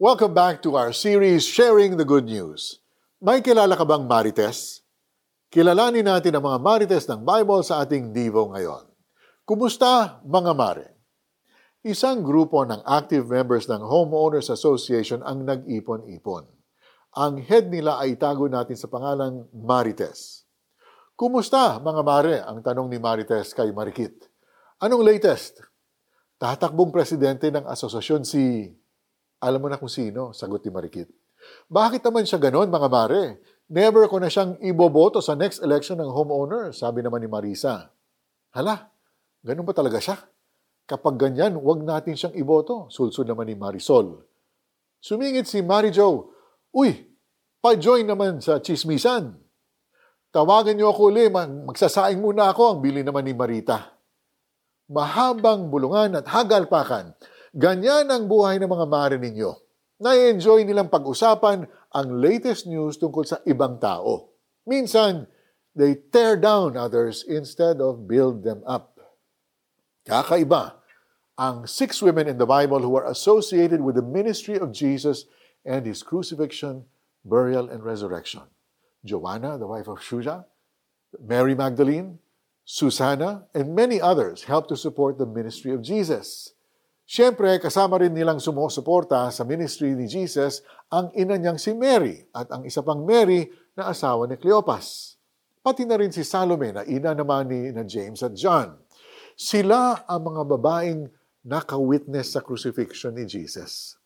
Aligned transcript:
Welcome 0.00 0.32
back 0.32 0.64
to 0.64 0.80
our 0.80 0.96
series 0.96 1.44
Sharing 1.44 2.00
the 2.00 2.08
Good 2.08 2.24
News. 2.24 2.80
May 3.20 3.44
kilala 3.44 3.76
ka 3.76 3.84
bang 3.84 4.08
Marites? 4.08 4.80
Kilalanin 5.52 6.08
natin 6.08 6.32
ang 6.32 6.48
mga 6.48 6.56
Marites 6.56 7.04
ng 7.04 7.20
Bible 7.20 7.60
sa 7.60 7.84
ating 7.84 8.08
Devo 8.08 8.48
ngayon. 8.48 8.88
Kumusta 9.44 10.16
mga 10.24 10.56
Mare? 10.56 10.96
Isang 11.84 12.24
grupo 12.24 12.64
ng 12.64 12.80
active 12.88 13.28
members 13.28 13.68
ng 13.68 13.84
Homeowners 13.84 14.48
Association 14.48 15.20
ang 15.20 15.44
nag-ipon-ipon. 15.44 16.48
Ang 17.20 17.44
head 17.44 17.68
nila 17.68 18.00
ay 18.00 18.16
itago 18.16 18.48
natin 18.48 18.80
sa 18.80 18.88
pangalang 18.88 19.52
Marites. 19.52 20.48
Kumusta 21.12 21.76
mga 21.76 22.00
Mare? 22.00 22.40
Ang 22.48 22.64
tanong 22.64 22.88
ni 22.88 22.96
Marites 22.96 23.52
kay 23.52 23.68
Marikit. 23.68 24.16
Anong 24.80 25.04
latest? 25.04 25.60
Tatakbong 26.40 26.88
presidente 26.88 27.52
ng 27.52 27.68
asosasyon 27.68 28.24
si... 28.24 28.72
Alam 29.40 29.64
mo 29.64 29.68
na 29.72 29.80
kung 29.80 29.88
sino, 29.88 30.36
sagot 30.36 30.60
ni 30.60 30.70
Marikit. 30.70 31.08
Bakit 31.72 32.04
naman 32.04 32.28
siya 32.28 32.36
ganon, 32.36 32.68
mga 32.68 32.88
Mare? 32.92 33.40
Never 33.72 34.04
ko 34.10 34.20
na 34.20 34.28
siyang 34.28 34.60
iboboto 34.60 35.24
sa 35.24 35.32
next 35.32 35.64
election 35.64 35.96
ng 35.96 36.10
homeowner, 36.12 36.76
sabi 36.76 37.00
naman 37.00 37.24
ni 37.24 37.28
Marisa. 37.30 37.88
Hala, 38.52 38.92
ganun 39.40 39.64
ba 39.64 39.72
talaga 39.72 39.96
siya? 39.96 40.20
Kapag 40.84 41.16
ganyan, 41.16 41.56
huwag 41.56 41.80
natin 41.86 42.18
siyang 42.18 42.36
iboto, 42.36 42.90
sulsud 42.92 43.24
naman 43.24 43.48
ni 43.48 43.56
Marisol. 43.56 44.26
Sumingit 45.00 45.48
si 45.48 45.64
Mary 45.64 45.94
Jo, 45.94 46.34
Uy, 46.70 46.94
pa-join 47.58 48.06
naman 48.06 48.38
sa 48.38 48.62
chismisan. 48.62 49.34
Tawagan 50.30 50.78
niyo 50.78 50.94
ako 50.94 51.10
uli, 51.10 51.26
magsasaing 51.66 52.22
muna 52.22 52.54
ako, 52.54 52.76
ang 52.76 52.78
bili 52.78 53.02
naman 53.02 53.26
ni 53.26 53.34
Marita. 53.34 53.98
Mahabang 54.86 55.66
bulungan 55.66 56.22
at 56.22 56.26
hagalpakan. 56.30 57.14
Ganyan 57.50 58.06
ang 58.06 58.30
buhay 58.30 58.62
ng 58.62 58.70
mga 58.70 58.86
mare 58.86 59.18
ninyo. 59.18 59.50
Na-enjoy 60.00 60.62
nilang 60.62 60.86
pag-usapan 60.86 61.66
ang 61.90 62.08
latest 62.22 62.70
news 62.70 62.94
tungkol 62.94 63.26
sa 63.26 63.42
ibang 63.42 63.82
tao. 63.82 64.30
Minsan, 64.70 65.26
they 65.74 65.98
tear 65.98 66.38
down 66.38 66.78
others 66.78 67.26
instead 67.26 67.82
of 67.82 68.06
build 68.06 68.46
them 68.46 68.62
up. 68.62 69.02
Kakaiba 70.06 70.78
ang 71.34 71.66
six 71.66 71.98
women 71.98 72.30
in 72.30 72.38
the 72.38 72.46
Bible 72.46 72.86
who 72.86 72.94
are 72.94 73.10
associated 73.10 73.82
with 73.82 73.98
the 73.98 74.06
ministry 74.06 74.54
of 74.54 74.70
Jesus 74.70 75.26
and 75.66 75.84
his 75.84 76.06
crucifixion, 76.06 76.86
burial, 77.26 77.66
and 77.66 77.82
resurrection. 77.82 78.46
Joanna, 79.02 79.58
the 79.58 79.66
wife 79.66 79.88
of 79.90 79.98
Shuja, 79.98 80.46
Mary 81.18 81.58
Magdalene, 81.58 82.22
Susanna, 82.62 83.50
and 83.58 83.74
many 83.74 83.98
others 83.98 84.44
helped 84.46 84.68
to 84.70 84.78
support 84.78 85.18
the 85.18 85.26
ministry 85.26 85.74
of 85.74 85.82
Jesus. 85.82 86.54
Siyempre, 87.10 87.58
kasama 87.58 87.98
rin 87.98 88.14
nilang 88.14 88.38
sumusuporta 88.38 89.26
sa 89.34 89.42
ministry 89.42 89.98
ni 89.98 90.06
Jesus 90.06 90.62
ang 90.94 91.10
ina 91.18 91.34
niyang 91.34 91.58
si 91.58 91.74
Mary 91.74 92.22
at 92.30 92.46
ang 92.54 92.62
isa 92.62 92.86
pang 92.86 93.02
Mary 93.02 93.50
na 93.74 93.90
asawa 93.90 94.30
ni 94.30 94.38
Cleopas. 94.38 95.18
Pati 95.58 95.90
na 95.90 95.98
rin 95.98 96.14
si 96.14 96.22
Salome 96.22 96.70
na 96.70 96.86
ina 96.86 97.10
naman 97.10 97.50
ni 97.50 97.74
na 97.74 97.82
James 97.82 98.22
at 98.22 98.38
John. 98.38 98.78
Sila 99.34 100.06
ang 100.06 100.22
mga 100.22 100.54
babaeng 100.54 101.10
naka-witness 101.42 102.38
sa 102.38 102.46
crucifixion 102.46 103.18
ni 103.18 103.26
Jesus. 103.26 103.98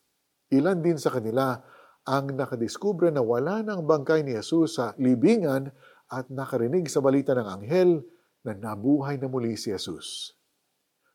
Ilan 0.48 0.80
din 0.80 0.96
sa 0.96 1.12
kanila 1.12 1.60
ang 2.08 2.32
nakadiskubre 2.32 3.12
na 3.12 3.20
wala 3.20 3.60
ng 3.60 3.84
bangkay 3.84 4.24
ni 4.24 4.32
Jesus 4.32 4.80
sa 4.80 4.96
libingan 4.96 5.68
at 6.08 6.32
nakarinig 6.32 6.88
sa 6.88 7.04
balita 7.04 7.36
ng 7.36 7.52
anghel 7.52 8.00
na 8.48 8.56
nabuhay 8.56 9.20
na 9.20 9.28
muli 9.28 9.60
si 9.60 9.76
Jesus. 9.76 10.32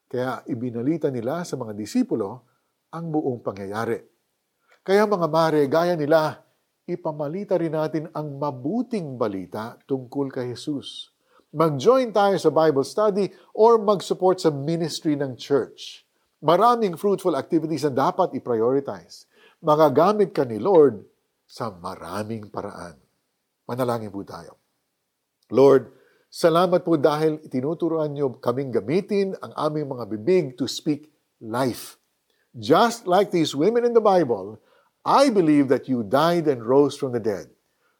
Kaya 0.09 0.41
ibinalita 0.49 1.13
nila 1.13 1.45
sa 1.45 1.53
mga 1.55 1.77
disipulo 1.77 2.49
ang 2.89 3.13
buong 3.13 3.45
pangyayari. 3.45 4.01
Kaya 4.81 5.05
mga 5.05 5.27
mare, 5.29 5.61
gaya 5.69 5.93
nila, 5.93 6.41
ipamalita 6.89 7.53
rin 7.61 7.77
natin 7.77 8.09
ang 8.09 8.41
mabuting 8.41 9.21
balita 9.21 9.77
tungkol 9.85 10.33
kay 10.33 10.57
Jesus. 10.57 11.13
Mag-join 11.53 12.09
tayo 12.09 12.41
sa 12.41 12.49
Bible 12.49 12.85
study 12.85 13.29
or 13.53 13.77
mag-support 13.77 14.41
sa 14.41 14.49
ministry 14.49 15.13
ng 15.13 15.37
church. 15.37 16.05
Maraming 16.41 16.97
fruitful 16.97 17.37
activities 17.37 17.85
na 17.85 18.09
dapat 18.09 18.33
i-prioritize 18.33 19.29
magagamit 19.59 20.31
ka 20.31 20.47
ni 20.47 20.55
Lord 20.55 21.03
sa 21.43 21.67
maraming 21.71 22.47
paraan. 22.47 22.95
Manalangin 23.67 24.11
po 24.11 24.23
tayo. 24.23 24.55
Lord, 25.51 25.98
salamat 26.29 26.85
po 26.85 26.95
dahil 26.95 27.41
tinuturuan 27.49 28.13
niyo 28.13 28.37
kaming 28.37 28.69
gamitin 28.69 29.33
ang 29.41 29.53
aming 29.57 29.89
mga 29.89 30.05
bibig 30.09 30.45
to 30.55 30.69
speak 30.69 31.09
life. 31.41 31.97
Just 32.53 33.05
like 33.05 33.29
these 33.29 33.53
women 33.53 33.85
in 33.85 33.93
the 33.93 34.01
Bible, 34.01 34.57
I 35.05 35.29
believe 35.29 35.69
that 35.69 35.89
you 35.89 36.05
died 36.05 36.49
and 36.49 36.65
rose 36.65 36.97
from 36.97 37.13
the 37.13 37.21
dead. 37.21 37.49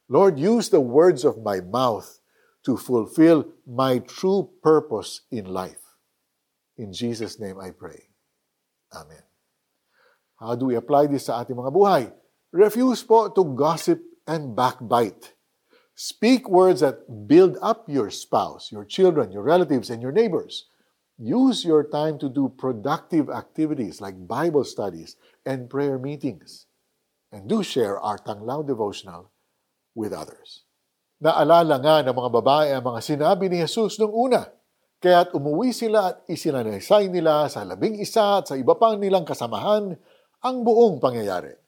Lord, 0.09 0.41
use 0.41 0.69
the 0.69 0.81
words 0.81 1.21
of 1.21 1.45
my 1.45 1.61
mouth 1.61 2.19
to 2.65 2.75
fulfill 2.75 3.45
my 3.65 3.99
true 3.99 4.49
purpose 4.61 5.21
in 5.31 5.45
life. 5.45 5.79
In 6.77 6.91
Jesus' 6.93 7.39
name 7.39 7.59
I 7.61 7.71
pray. 7.71 8.09
Amen. 8.93 9.21
How 10.39 10.55
do 10.55 10.71
we 10.71 10.75
apply 10.75 11.07
this 11.07 11.27
sa 11.27 11.43
ating 11.43 11.55
mga 11.55 11.71
buhay? 11.71 12.03
Refuse 12.49 13.03
po 13.05 13.29
to 13.29 13.43
gossip 13.53 14.01
and 14.25 14.57
backbite. 14.57 15.37
Speak 15.99 16.47
words 16.47 16.79
that 16.79 17.27
build 17.27 17.59
up 17.59 17.83
your 17.91 18.07
spouse, 18.07 18.71
your 18.71 18.87
children, 18.87 19.35
your 19.35 19.43
relatives, 19.43 19.91
and 19.91 19.99
your 19.99 20.15
neighbors. 20.15 20.71
Use 21.19 21.67
your 21.67 21.83
time 21.83 22.15
to 22.23 22.31
do 22.31 22.47
productive 22.47 23.27
activities 23.27 23.99
like 23.99 24.15
Bible 24.23 24.63
studies 24.63 25.19
and 25.43 25.67
prayer 25.67 25.99
meetings. 25.99 26.71
And 27.35 27.51
do 27.51 27.67
share 27.67 27.99
our 27.99 28.15
Tanglaw 28.15 28.63
devotional 28.63 29.27
with 29.91 30.15
others. 30.15 30.63
Naalala 31.19 31.83
nga 31.83 31.99
ng 32.07 32.15
mga 32.15 32.31
babae 32.31 32.71
ang 32.71 32.87
mga 32.87 33.03
sinabi 33.03 33.51
ni 33.51 33.59
Jesus 33.59 33.99
nung 33.99 34.15
una. 34.15 34.47
Kaya't 35.03 35.35
umuwi 35.35 35.75
sila 35.75 36.15
at 36.15 36.23
isinalaysay 36.31 37.11
nila 37.11 37.51
sa 37.51 37.67
labing 37.67 37.99
isa 37.99 38.39
at 38.39 38.47
sa 38.47 38.55
iba 38.55 38.71
pang 38.79 38.95
nilang 38.95 39.27
kasamahan 39.27 39.99
ang 40.39 40.55
buong 40.63 41.03
pangyayari. 41.03 41.59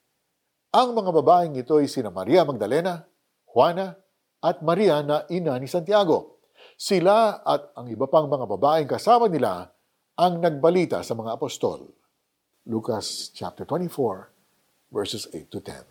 Ang 0.72 0.96
mga 0.96 1.10
babaeng 1.20 1.52
ito 1.60 1.76
ay 1.76 1.84
sina 1.84 2.08
Maria 2.08 2.48
Magdalena, 2.48 3.04
Juana, 3.44 4.00
at 4.42 4.60
Maria 4.60 5.00
na 5.06 5.22
ina 5.30 5.56
ni 5.56 5.70
Santiago. 5.70 6.42
Sila 6.74 7.40
at 7.46 7.70
ang 7.78 7.86
iba 7.86 8.10
pang 8.10 8.26
mga 8.26 8.44
babaeng 8.44 8.90
kasama 8.90 9.30
nila 9.30 9.70
ang 10.18 10.42
nagbalita 10.42 11.00
sa 11.06 11.14
mga 11.14 11.38
apostol. 11.38 11.86
Lucas 12.66 13.30
chapter 13.30 13.62
24 13.64 14.90
verses 14.90 15.30
8 15.30 15.46
to 15.48 15.62
10. 15.62 15.86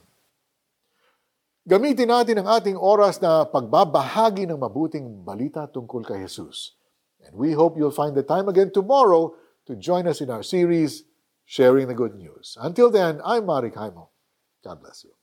Gamitin 1.61 2.09
natin 2.09 2.41
ang 2.41 2.47
ating 2.57 2.75
oras 2.75 3.22
na 3.22 3.45
pagbabahagi 3.45 4.50
ng 4.50 4.57
mabuting 4.57 5.22
balita 5.22 5.69
tungkol 5.69 6.01
kay 6.01 6.25
Jesus. 6.25 6.73
And 7.22 7.38
we 7.38 7.53
hope 7.53 7.78
you'll 7.78 7.94
find 7.94 8.17
the 8.17 8.25
time 8.25 8.50
again 8.50 8.73
tomorrow 8.73 9.38
to 9.69 9.78
join 9.78 10.09
us 10.09 10.25
in 10.25 10.34
our 10.34 10.41
series 10.41 11.06
sharing 11.45 11.85
the 11.85 11.94
good 11.94 12.17
news. 12.17 12.57
Until 12.57 12.90
then, 12.90 13.22
I'm 13.22 13.45
Marek 13.45 13.78
Haimo. 13.78 14.09
God 14.66 14.81
bless 14.81 15.06
you. 15.06 15.21